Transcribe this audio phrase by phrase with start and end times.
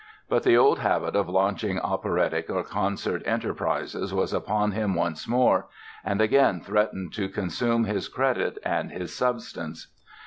[0.27, 5.67] But the old habit of launching operatic or concert enterprises was upon him once more
[6.03, 9.89] and again threatened to consume his credit and his substance.